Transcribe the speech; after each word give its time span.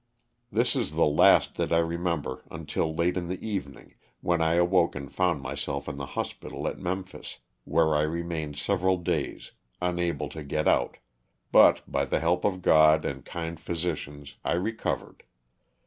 This 0.51 0.75
is 0.75 0.93
the 0.93 1.05
last 1.05 1.57
that 1.57 1.71
I 1.71 1.77
remember 1.77 2.41
until 2.49 2.91
late 2.95 3.15
in 3.17 3.27
the 3.27 3.39
even 3.47 3.77
ing 3.77 3.93
when 4.21 4.41
I 4.41 4.55
awoke 4.55 4.95
and 4.95 5.13
found 5.13 5.43
myself 5.43 5.87
in 5.87 5.97
the 5.97 6.07
hospital 6.17 6.67
at 6.67 6.79
Memphis 6.79 7.37
where 7.65 7.93
I 7.93 8.01
remained 8.01 8.57
several 8.57 8.97
days 8.97 9.51
unable 9.79 10.27
to 10.29 10.41
get 10.43 10.67
out, 10.67 10.97
but, 11.51 11.83
by 11.87 12.05
the 12.05 12.19
help 12.19 12.43
of 12.45 12.63
God 12.63 13.05
and 13.05 13.23
kind 13.23 13.59
physicians 13.59 14.37
I 14.43 14.53
recovered. 14.53 15.21